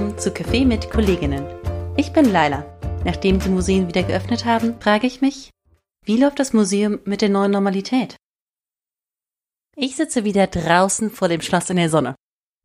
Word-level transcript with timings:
willkommen 0.00 0.18
zu 0.18 0.30
Café 0.30 0.64
mit 0.64 0.90
Kolleginnen. 0.90 1.44
Ich 1.98 2.14
bin 2.14 2.32
Laila. 2.32 2.64
Nachdem 3.04 3.38
die 3.38 3.50
Museen 3.50 3.86
wieder 3.86 4.02
geöffnet 4.02 4.46
haben, 4.46 4.80
frage 4.80 5.06
ich 5.06 5.20
mich, 5.20 5.50
wie 6.06 6.16
läuft 6.16 6.38
das 6.38 6.54
Museum 6.54 7.00
mit 7.04 7.20
der 7.20 7.28
neuen 7.28 7.50
Normalität? 7.50 8.16
Ich 9.76 9.96
sitze 9.96 10.24
wieder 10.24 10.46
draußen 10.46 11.10
vor 11.10 11.28
dem 11.28 11.42
Schloss 11.42 11.68
in 11.68 11.76
der 11.76 11.90
Sonne. 11.90 12.14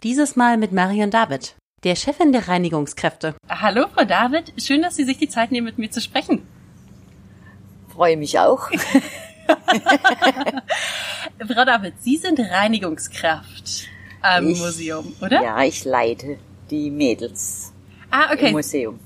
Dieses 0.02 0.38
Mal 0.38 0.56
mit 0.56 0.71
Marion 0.71 1.11
David, 1.11 1.57
der 1.84 1.98
Chefin 1.98 2.32
der 2.32 2.48
Reinigungskräfte. 2.48 3.36
Hallo, 3.50 3.88
Frau 3.93 4.06
David. 4.06 4.54
Schön, 4.57 4.82
dass 4.82 4.96
Sie 4.96 5.04
sich 5.04 5.18
die 5.18 5.28
Zeit 5.28 5.52
nehmen, 5.52 5.65
mit 5.65 5.78
mir 5.78 5.92
zu 5.92 6.00
sprechen. 6.00 6.47
Freue 7.93 8.15
mich 8.15 8.39
auch. 8.39 8.70
Frau 11.54 11.65
David, 11.65 11.96
Sie 12.02 12.15
sind 12.15 12.39
Reinigungskraft 12.39 13.89
am 14.21 14.47
Ich- 14.47 14.60
Museum, 14.60 15.14
oder? 15.21 15.43
Ja, 15.43 15.61
ich 15.64 15.83
leite 15.83 16.38
die 16.71 16.89
Mädels 16.92 17.71
Ah, 18.11 18.32
im 18.32 18.37
okay. 18.37 18.51
Museum. 18.51 19.00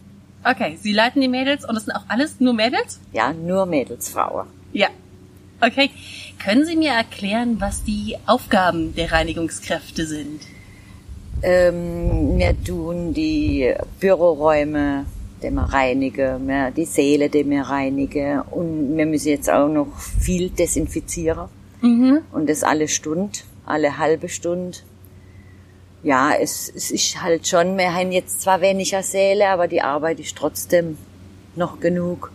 Okay, 0.44 0.78
Sie 0.82 0.94
leiten 0.94 1.22
die 1.22 1.28
Mädels 1.28 1.66
und 1.68 1.76
das 1.76 1.86
sind 1.86 1.94
auch 1.96 2.04
alles 2.08 2.40
nur 2.40 2.54
Mädels? 2.54 3.00
Ja, 3.12 3.34
nur 3.34 3.66
Mädelsfrauen. 3.66 4.48
Ja. 4.74 4.88
Okay. 5.62 5.90
Können 6.42 6.66
Sie 6.66 6.78
mir 6.78 6.92
erklären, 6.92 7.58
was 7.60 7.84
die 7.84 8.16
Aufgaben 8.26 8.96
der 8.96 9.12
Reinigungskräfte 9.12 10.06
sind? 10.08 10.42
Ähm, 11.42 12.38
wir 12.38 12.56
tun 12.64 13.14
die 13.14 13.74
Büroräume, 14.00 15.06
die 15.42 15.50
wir 15.52 15.62
reinigen, 15.64 16.48
wir, 16.48 16.72
die 16.72 16.86
Säle, 16.86 17.30
die 17.30 17.50
wir 17.50 17.62
reinigen 17.64 18.42
und 18.42 18.98
wir 18.98 19.06
müssen 19.06 19.30
jetzt 19.30 19.50
auch 19.50 19.70
noch 19.70 19.88
viel 20.00 20.50
desinfizieren 20.50 21.48
Mhm. 21.82 22.20
und 22.34 22.50
das 22.50 22.64
alle 22.64 22.90
Stunde, 22.90 23.40
alle 23.66 23.98
halbe 23.98 24.28
Stunde. 24.28 24.78
Ja, 26.04 26.32
es, 26.34 26.70
es 26.74 26.92
ist 26.92 27.22
halt 27.22 27.48
schon, 27.48 27.78
wir 27.78 27.94
haben 27.94 28.12
jetzt 28.12 28.42
zwar 28.42 28.62
weniger 28.62 29.04
Säle, 29.04 29.50
aber 29.50 29.68
die 29.68 29.82
Arbeit 29.82 30.20
ist 30.20 30.36
trotzdem 30.38 30.98
noch 31.56 31.80
genug. 31.80 32.32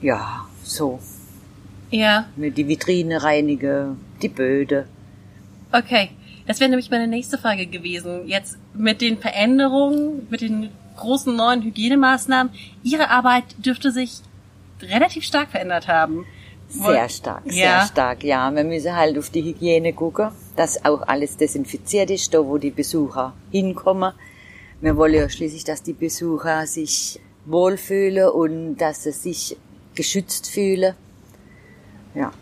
Ja, 0.00 0.46
so. 0.62 0.98
Ja, 1.90 2.26
die 2.36 2.68
Vitrine 2.68 3.22
reinigen, 3.22 3.98
die 4.22 4.28
Böde. 4.28 4.86
okay. 5.72 6.10
Das 6.46 6.60
wäre 6.60 6.70
nämlich 6.70 6.88
meine 6.90 7.06
nächste 7.06 7.36
Frage 7.36 7.66
gewesen. 7.66 8.26
Jetzt 8.26 8.56
mit 8.72 9.02
den 9.02 9.18
Veränderungen, 9.18 10.26
mit 10.30 10.40
den 10.40 10.70
großen 10.96 11.36
neuen 11.36 11.60
Hygienemaßnahmen. 11.62 12.50
Ihre 12.82 13.10
Arbeit 13.10 13.44
dürfte 13.58 13.90
sich 13.92 14.20
relativ 14.80 15.24
stark 15.24 15.50
verändert 15.50 15.88
haben. 15.88 16.24
Sehr 16.70 17.06
stark, 17.10 17.42
sehr 17.44 17.64
Ja. 17.64 17.86
stark, 17.86 18.24
ja. 18.24 18.50
Wir 18.50 18.64
müssen 18.64 18.96
halt 18.96 19.18
auf 19.18 19.28
die 19.28 19.42
Hygiene 19.42 19.92
gucken, 19.92 20.28
dass 20.58 20.84
auch 20.84 21.02
alles 21.06 21.36
desinfiziert 21.36 22.10
ist, 22.10 22.34
da 22.34 22.44
wo 22.44 22.58
die 22.58 22.70
Besucher 22.70 23.32
hinkommen. 23.50 24.12
Wir 24.80 24.96
wollen 24.96 25.14
ja 25.14 25.28
schließlich, 25.28 25.64
dass 25.64 25.82
die 25.82 25.92
Besucher 25.92 26.66
sich 26.66 27.20
wohlfühlen 27.46 28.28
und 28.30 28.76
dass 28.78 29.04
sie 29.04 29.12
sich 29.12 29.56
geschützt 29.94 30.48
fühlen. 30.50 30.94
Ja. 32.14 32.32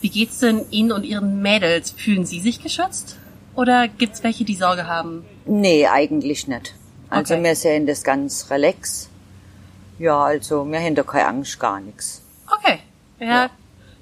Wie 0.00 0.08
geht's 0.10 0.38
denn 0.38 0.64
Ihnen 0.70 0.92
und 0.92 1.04
Ihren 1.04 1.42
Mädels? 1.42 1.90
Fühlen 1.92 2.24
Sie 2.26 2.40
sich 2.40 2.62
geschützt? 2.62 3.16
Oder 3.54 3.88
gibt's 3.88 4.22
welche, 4.22 4.44
die 4.44 4.54
Sorge 4.54 4.86
haben? 4.86 5.24
Nee, 5.44 5.86
eigentlich 5.86 6.48
nicht. 6.48 6.74
Also 7.10 7.34
Okay. 7.34 7.44
wir 7.44 7.54
sehen 7.56 7.86
das 7.86 8.02
ganz 8.02 8.50
relax. 8.50 9.08
Ja, 9.98 10.18
also 10.24 10.64
wir 10.70 10.80
haben 10.80 10.94
da 10.94 11.02
keine 11.02 11.26
Angst, 11.28 11.60
gar 11.60 11.80
nichts. 11.80 12.22
Okay. 12.50 12.78
Ja, 13.20 13.26
Ja. 13.26 13.50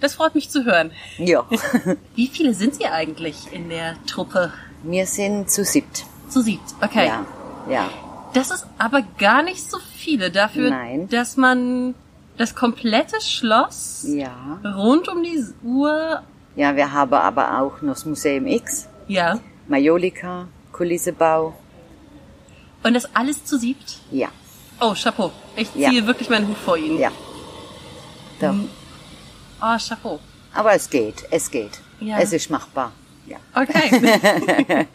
Das 0.01 0.15
freut 0.15 0.35
mich 0.35 0.51
zu 0.51 0.65
hören. 0.65 0.91
Ja. 1.19 1.45
Wie 2.15 2.27
viele 2.27 2.55
sind 2.55 2.75
Sie 2.75 2.87
eigentlich 2.87 3.53
in 3.53 3.69
der 3.69 3.97
Truppe? 4.07 4.53
wir 4.83 5.05
sind 5.07 5.51
zu 5.51 5.63
siebt. 5.65 6.05
Zu 6.31 6.41
siebt. 6.41 6.75
Okay. 6.81 7.07
Ja, 7.07 7.27
ja. 7.69 7.91
Das 8.33 8.51
ist 8.51 8.67
aber 8.79 9.03
gar 9.19 9.43
nicht 9.43 9.71
so 9.71 9.79
viele 9.97 10.31
dafür, 10.31 10.71
Nein. 10.71 11.09
dass 11.11 11.37
man 11.37 11.95
das 12.39 12.55
komplette 12.55 13.21
Schloss 13.21 14.07
Ja. 14.09 14.59
rund 14.65 15.09
um 15.09 15.23
die 15.23 15.45
Uhr, 15.63 16.23
Ja, 16.57 16.75
wir 16.77 16.93
haben 16.93 17.13
aber 17.13 17.59
auch 17.61 17.83
noch 17.83 17.93
das 17.95 18.07
Museum 18.07 18.47
X. 18.47 18.89
ja, 19.09 19.39
Majolika, 19.69 20.47
Kulissebau. 20.73 21.55
und 22.83 22.95
das 22.95 23.15
alles 23.15 23.45
zu 23.45 23.59
siebt? 23.59 23.99
Ja, 24.11 24.29
Oh, 24.83 24.95
Chapeau. 24.95 25.31
Ich 25.57 25.75
Ja. 25.75 25.91
ziehe 25.91 26.07
wirklich 26.07 26.31
meinen 26.31 26.49
Hut 26.49 26.57
vor 26.57 26.79
Ihnen. 26.79 26.99
ja. 26.99 27.11
Doch. 28.41 28.55
Oh, 29.63 29.77
Chapeau. 29.79 30.21
Aber 30.55 30.73
es 30.75 30.89
geht, 30.89 31.25
es 31.31 31.51
geht. 31.51 31.81
Ja. 32.01 32.19
Es 32.19 32.33
ist 32.33 32.51
machbar. 32.51 32.93
Ja. 33.27 33.37
Okay. 33.55 33.91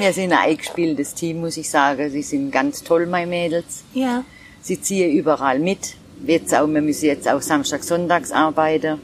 Wir 0.00 0.12
sind 0.12 0.32
ein 0.32 0.38
eingespieltes 0.38 1.14
Team, 1.14 1.40
muss 1.40 1.56
ich 1.56 1.68
sagen. 1.68 2.10
Sie 2.10 2.22
sind 2.22 2.50
ganz 2.50 2.82
toll, 2.82 3.06
meine 3.06 3.26
Mädels. 3.26 3.84
ja. 3.92 4.24
Sie 4.64 4.80
ziehen 4.80 5.10
überall 5.10 5.58
mit. 5.58 5.96
Jetzt 6.24 6.54
auch, 6.54 6.68
wir 6.68 6.80
müssen 6.80 7.06
jetzt 7.06 7.26
auch 7.28 7.42
Samstag, 7.42 7.82
Sonntags 7.82 8.30
arbeiten. 8.30 9.00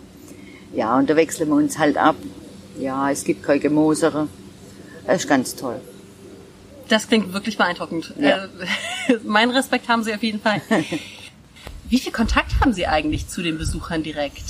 Ja, 0.73 0.97
und 0.97 1.11
da 1.11 1.17
wechseln 1.17 1.49
wir 1.49 1.57
uns 1.57 1.77
halt 1.79 1.97
ab. 1.97 2.15
Ja, 2.79 3.11
es 3.11 3.25
gibt 3.25 3.43
keine 3.43 3.59
Gemosere. 3.59 4.29
Das 5.05 5.23
ist 5.23 5.29
ganz 5.29 5.57
toll. 5.57 5.81
Das 6.89 7.09
klingt 7.09 7.33
wirklich 7.33 7.59
beeindruckend. 7.59 8.15
Ja. 8.21 8.45
Äh, 8.45 8.49
mein 9.25 9.51
Respekt 9.51 9.89
haben 9.89 10.05
Sie 10.05 10.15
auf 10.15 10.23
jeden 10.23 10.41
Fall. 10.41 10.63
Wie 11.89 11.99
viel 11.99 12.13
Kontakt 12.13 12.61
haben 12.61 12.73
Sie 12.73 12.87
eigentlich 12.87 13.27
zu 13.27 13.43
den 13.43 13.59
Besuchern 13.59 14.05
direkt? 14.05 14.45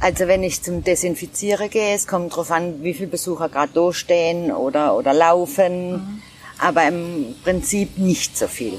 Also 0.00 0.28
wenn 0.28 0.42
ich 0.44 0.62
zum 0.62 0.84
Desinfizieren 0.84 1.70
gehe, 1.70 1.94
es 1.94 2.06
kommt 2.06 2.34
drauf 2.34 2.50
an, 2.50 2.82
wie 2.82 2.94
viele 2.94 3.08
Besucher 3.08 3.48
gerade 3.48 3.72
da 3.74 3.92
stehen 3.92 4.52
oder, 4.52 4.96
oder 4.96 5.12
laufen. 5.12 6.22
Aber 6.58 6.86
im 6.86 7.34
Prinzip 7.42 7.98
nicht 7.98 8.36
so 8.36 8.46
viel. 8.46 8.78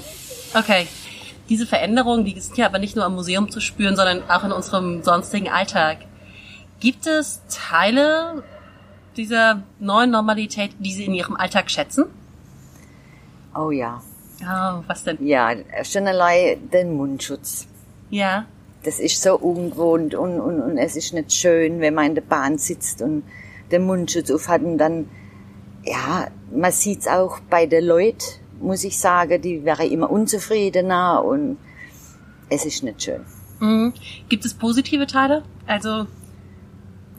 Okay. 0.54 0.88
Diese 1.50 1.66
Veränderungen, 1.66 2.26
die 2.26 2.40
sind 2.40 2.58
ja 2.58 2.68
aber 2.68 2.80
nicht 2.80 2.96
nur 2.96 3.06
am 3.06 3.16
Museum 3.16 3.50
zu 3.50 3.60
spüren, 3.60 3.96
sondern 3.96 4.30
auch 4.30 4.44
in 4.44 4.52
unserem 4.52 5.02
sonstigen 5.04 5.50
Alltag. 5.50 5.98
Gibt 6.80 7.08
es 7.08 7.42
Teile 7.50 8.44
dieser 9.18 9.64
neuen 9.80 10.12
Normalität, 10.12 10.72
die 10.80 10.94
Sie 10.94 11.06
in 11.06 11.14
Ihrem 11.14 11.36
Alltag 11.36 11.72
schätzen? 11.72 12.06
Oh 13.56 13.72
ja. 13.72 14.02
Oh, 14.42 14.84
was 14.88 15.04
denn? 15.04 15.26
Ja, 15.26 15.52
schon 15.84 16.08
allein 16.08 16.70
den 16.70 16.96
Mundschutz. 16.96 17.68
Ja. 18.10 18.46
Das 18.84 19.00
ist 19.00 19.22
so 19.22 19.38
ungewohnt 19.38 20.16
und, 20.16 20.40
und, 20.40 20.62
und 20.62 20.78
es 20.78 20.96
ist 20.96 21.14
nicht 21.14 21.34
schön, 21.34 21.82
wenn 21.82 21.94
man 21.94 22.06
in 22.08 22.16
der 22.16 22.22
Bahn 22.22 22.58
sitzt 22.58 23.02
und 23.02 23.24
den 23.72 23.86
Mundschutz 23.86 24.32
aufhat 24.32 24.62
und 24.64 24.78
dann, 24.78 25.10
ja, 25.84 26.28
man 26.52 26.72
sieht's 26.72 27.08
auch 27.08 27.40
bei 27.50 27.66
den 27.66 27.86
Leuten, 27.86 28.24
muss 28.62 28.84
ich 28.84 28.98
sagen, 28.98 29.42
die 29.42 29.64
wären 29.66 29.92
immer 29.92 30.10
unzufriedener 30.10 31.24
und 31.24 31.58
es 32.50 32.66
ist 32.66 32.84
nicht 32.84 33.04
schön. 33.04 33.26
Mhm. 33.60 33.94
Gibt 34.30 34.46
es 34.46 34.54
positive 34.54 35.06
Teile? 35.08 35.44
Also, 35.68 36.08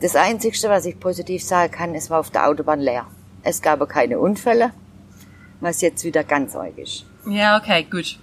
Das 0.01 0.15
Einzigste, 0.15 0.67
was 0.67 0.85
ich 0.85 0.99
positiv 0.99 1.43
sagen 1.43 1.71
kann, 1.71 1.93
es 1.93 2.09
war 2.09 2.19
auf 2.19 2.31
der 2.31 2.47
Autobahn 2.47 2.79
leer. 2.79 3.05
Es 3.43 3.61
gab 3.61 3.87
keine 3.87 4.19
Unfälle, 4.19 4.71
was 5.59 5.81
jetzt 5.81 6.03
wieder 6.03 6.23
ganz 6.23 6.55
arg 6.55 6.77
ist. 6.77 7.05
ja, 7.27 7.57
okay, 7.57 7.85
gut. 7.89 8.17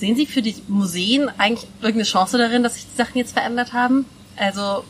Sehen 0.00 0.16
Sie 0.16 0.24
für 0.24 0.40
die 0.40 0.54
Museen 0.66 1.28
eigentlich 1.36 1.68
irgendeine 1.82 2.04
Chance 2.04 2.38
darin, 2.38 2.62
dass 2.62 2.74
sich 2.74 2.86
die 2.90 2.96
Sachen 2.96 3.18
jetzt 3.18 3.32
verändert 3.34 3.74
haben? 3.74 4.06
Also, 4.34 4.82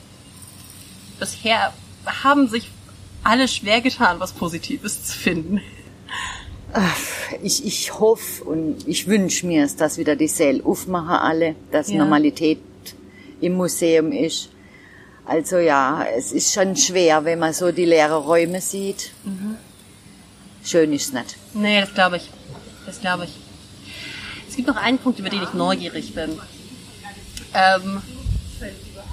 bisher 1.19 1.73
haben 2.07 2.47
sich 2.47 2.71
alle 3.25 3.49
schwer 3.49 3.81
getan, 3.81 4.21
was 4.21 4.33
Positives 4.33 5.05
zu 5.05 5.19
finden. 5.19 5.61
Ich, 7.43 7.65
ich 7.67 7.99
hoffe 7.99 8.45
und 8.45 8.87
ich 8.87 9.09
wünsche 9.09 9.47
mir, 9.49 9.65
es, 9.65 9.75
dass 9.75 9.99
wieder 9.99 10.15
die 10.15 10.29
Säle 10.29 10.65
aufmachen 10.65 11.09
alle, 11.09 11.57
dass 11.73 11.89
Ja. 11.89 11.99
Normalität 11.99 12.61
im 13.41 13.55
Museum 13.55 14.13
ist. 14.13 14.51
Also 15.25 15.59
ja, 15.59 16.05
es 16.17 16.31
ist 16.31 16.53
schon 16.55 16.77
schwer, 16.77 17.25
wenn 17.25 17.41
man 17.41 17.53
so 17.53 17.73
die 17.73 17.85
leeren 17.85 18.23
Räume 18.23 18.61
sieht. 18.61 19.11
Schön 20.65 20.93
ist 20.93 21.13
nicht. 21.13 21.37
Nee, 21.55 21.81
das 21.81 21.93
glaube 21.95 22.19
ich. 22.19 22.31
Das 22.87 23.01
glaube 23.01 23.25
ich. 23.25 23.50
Es 24.61 24.67
gibt 24.67 24.77
noch 24.77 24.83
einen 24.83 24.99
Punkt, 24.99 25.19
über 25.19 25.31
den 25.31 25.43
ich 25.43 25.55
neugierig 25.55 26.15
bin. 26.15 26.39
Ähm, 27.55 28.03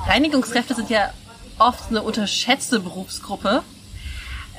Reinigungskräfte 0.06 0.76
sind 0.76 0.90
ja 0.90 1.14
oft 1.58 1.90
eine 1.90 2.04
unterschätzte 2.04 2.82
Berufsgruppe. 2.82 3.64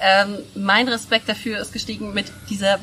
Ähm, 0.01 0.39
mein 0.55 0.89
Respekt 0.89 1.29
dafür 1.29 1.61
ist 1.61 1.75
gestiegen 1.75 2.15
mit 2.15 2.33
dieser 2.49 2.79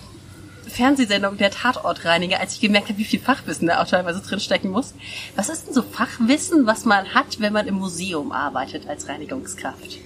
Fernsehsendung 0.67 1.37
Der 1.37 1.49
Tatortreiniger, 1.49 2.39
als 2.39 2.53
ich 2.53 2.61
gemerkt 2.61 2.89
habe, 2.89 2.99
wie 2.99 3.05
viel 3.05 3.19
Fachwissen 3.19 3.67
da 3.67 3.81
auch 3.81 3.87
teilweise 3.87 4.21
drinstecken 4.21 4.69
muss. 4.69 4.93
Was 5.35 5.49
ist 5.49 5.65
denn 5.65 5.73
so 5.73 5.81
Fachwissen, 5.81 6.67
was 6.67 6.85
man 6.85 7.11
hat, 7.15 7.39
wenn 7.39 7.53
man 7.53 7.65
im 7.65 7.73
Museum 7.73 8.31
arbeitet 8.31 8.87
als 8.87 9.07
Reinigungskraft? 9.07 9.97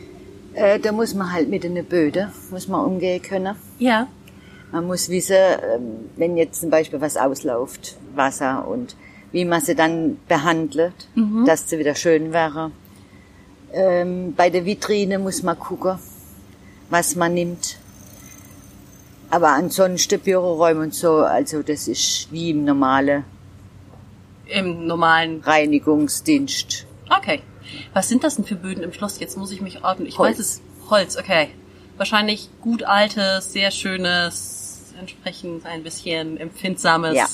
Äh, 0.54 0.80
da 0.80 0.94
muss 0.94 1.14
man 1.14 1.34
halt 1.34 1.50
mit 1.50 1.66
einer 1.66 1.84
Böde, 1.84 2.32
muss 2.50 2.70
man 2.70 2.86
umgehen 2.86 3.22
können. 3.22 3.58
Ja. 3.78 4.08
Man 4.72 4.86
muss 4.86 5.10
wissen, 5.10 5.36
ähm, 5.36 6.10
wenn 6.16 6.38
jetzt 6.38 6.62
zum 6.62 6.70
Beispiel 6.70 7.02
was 7.02 7.18
ausläuft, 7.18 7.98
Wasser 8.16 8.68
und 8.68 8.96
wie 9.32 9.46
man 9.46 9.62
sie 9.62 9.76
dann 9.76 10.18
behandelt, 10.28 11.08
dass 11.46 11.70
sie 11.70 11.78
wieder 11.78 11.96
schön 11.96 12.34
wäre. 12.34 12.72
Ähm, 13.72 14.34
bei 14.36 14.50
der 14.50 14.66
Vitrine 14.66 15.20
muss 15.20 15.44
man 15.44 15.58
gucken, 15.60 16.00
was 16.90 17.16
man 17.16 17.34
nimmt. 17.36 17.78
Aber 19.30 19.50
ansonsten 19.50 20.20
Büroräume 20.20 20.82
und 20.82 20.96
so, 20.96 21.18
also 21.18 21.62
das 21.62 21.88
ist 21.88 22.32
wie 22.32 22.50
im 22.50 22.66
normalen 22.66 23.24
Im 24.48 24.88
normalen. 24.88 25.42
Reinigungsdienst. 25.42 26.88
Okay. 27.16 27.42
Was 27.94 28.10
sind 28.10 28.24
das 28.24 28.38
denn 28.38 28.46
für 28.46 28.56
Böden 28.56 28.84
im 28.84 28.94
Schloss? 28.94 29.20
Jetzt 29.20 29.38
muss 29.38 29.52
ich 29.52 29.62
mich 29.62 29.84
ordnen. 29.84 30.08
Ich 30.08 30.18
Holz. 30.18 30.32
weiß 30.32 30.40
es. 30.40 30.62
Holz, 30.90 31.18
okay. 31.18 31.50
Wahrscheinlich 31.98 32.50
gut 32.62 32.82
altes, 32.82 33.54
sehr 33.54 33.70
schönes, 33.70 34.59
entsprechend 35.00 35.66
ein 35.66 35.84
bisschen 35.84 36.38
empfindsames. 36.38 37.16
Ja, 37.16 37.28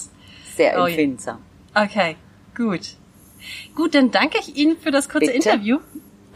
sehr 0.56 0.82
Oh 0.82 0.86
empfindsam. 0.86 1.40
Okay, 1.74 2.16
gut. 2.56 2.96
Gut, 3.76 3.96
dann 3.96 4.12
danke 4.12 4.40
ich 4.40 4.56
Ihnen 4.56 4.78
für 4.78 4.92
das 4.92 5.10
kurze 5.10 5.32
Bitte. 5.32 5.50
Interview 5.50 5.80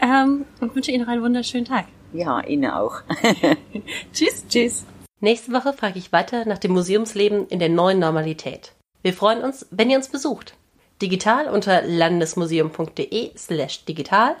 ähm, 0.00 0.44
und 0.60 0.74
wünsche 0.74 0.90
Ihnen 0.90 1.04
noch 1.04 1.12
einen 1.12 1.22
wunderschönen 1.22 1.64
Tag. 1.64 1.86
Ja, 2.12 2.40
Ihnen 2.40 2.70
auch. 2.70 3.02
Tschüss. 4.12 4.44
Tschüss. 4.48 4.84
Nächste 5.20 5.52
Woche 5.52 5.72
frage 5.72 5.98
ich 5.98 6.12
weiter 6.12 6.46
nach 6.46 6.58
dem 6.58 6.72
Museumsleben 6.72 7.46
in 7.48 7.58
der 7.58 7.68
neuen 7.68 7.98
Normalität. 7.98 8.72
Wir 9.02 9.12
freuen 9.12 9.42
uns, 9.42 9.66
wenn 9.70 9.90
ihr 9.90 9.96
uns 9.96 10.08
besucht. 10.08 10.54
Digital 11.02 11.48
unter 11.48 11.82
landesmuseum.de 11.82 13.36
slash 13.36 13.84
digital 13.84 14.36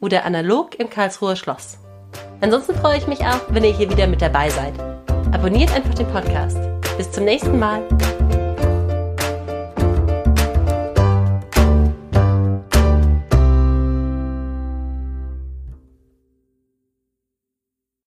oder 0.00 0.24
analog 0.24 0.78
im 0.78 0.90
Karlsruher 0.90 1.36
Schloss. 1.36 1.78
Ansonsten 2.40 2.74
freue 2.74 2.98
ich 2.98 3.06
mich 3.06 3.20
auch, 3.20 3.40
wenn 3.50 3.64
ihr 3.64 3.76
hier 3.76 3.90
wieder 3.90 4.06
mit 4.06 4.22
dabei 4.22 4.50
seid. 4.50 4.74
Abonniert 5.32 5.72
einfach 5.74 5.94
den 5.94 6.08
Podcast. 6.08 6.58
Bis 6.96 7.10
zum 7.10 7.24
nächsten 7.24 7.58
Mal. 7.58 7.82